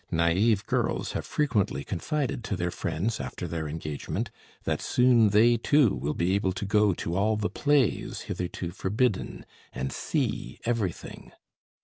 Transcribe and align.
Naive 0.09 0.65
girls 0.65 1.11
have 1.11 1.27
frequently 1.27 1.83
confided 1.83 2.43
to 2.45 2.55
their 2.55 2.71
friends 2.71 3.19
after 3.19 3.47
their 3.47 3.67
engagement 3.67 4.31
that 4.63 4.81
soon 4.81 5.29
they, 5.29 5.57
too, 5.57 5.93
will 5.95 6.15
be 6.15 6.33
able 6.33 6.53
to 6.53 6.65
go 6.65 6.91
to 6.95 7.15
all 7.15 7.35
the 7.37 7.51
plays 7.51 8.21
hitherto 8.21 8.71
forbidden, 8.71 9.45
and 9.73 9.93
see 9.93 10.57
everything. 10.65 11.33